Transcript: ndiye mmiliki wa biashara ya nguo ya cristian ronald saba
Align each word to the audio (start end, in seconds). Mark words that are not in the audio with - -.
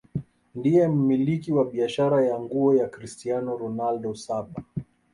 ndiye 0.55 0.83
mmiliki 0.87 1.51
wa 1.53 1.65
biashara 1.65 2.25
ya 2.25 2.39
nguo 2.39 2.73
ya 2.75 2.87
cristian 2.89 3.45
ronald 3.57 4.13
saba 4.13 4.53